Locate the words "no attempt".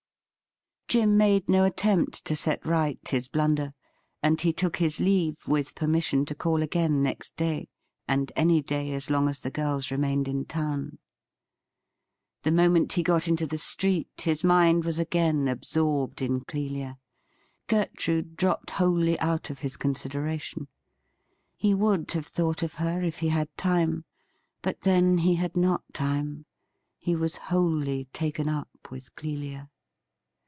1.47-2.25